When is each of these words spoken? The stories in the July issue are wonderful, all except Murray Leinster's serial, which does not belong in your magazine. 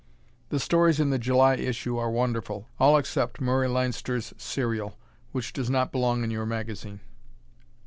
The 0.49 0.59
stories 0.59 0.99
in 0.99 1.11
the 1.11 1.19
July 1.19 1.57
issue 1.57 1.95
are 1.99 2.09
wonderful, 2.09 2.67
all 2.79 2.97
except 2.97 3.39
Murray 3.39 3.67
Leinster's 3.67 4.33
serial, 4.35 4.97
which 5.31 5.53
does 5.53 5.69
not 5.69 5.91
belong 5.91 6.23
in 6.23 6.31
your 6.31 6.47
magazine. 6.47 7.01